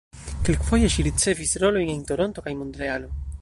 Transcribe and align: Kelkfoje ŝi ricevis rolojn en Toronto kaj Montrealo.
Kelkfoje 0.47 0.87
ŝi 0.93 1.05
ricevis 1.07 1.53
rolojn 1.65 1.93
en 1.97 2.03
Toronto 2.13 2.47
kaj 2.49 2.57
Montrealo. 2.63 3.15